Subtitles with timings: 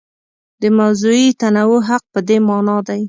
[0.61, 2.99] د موضوعي تنوع حق په دې مانا دی.